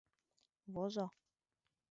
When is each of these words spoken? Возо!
Возо! 0.73 1.05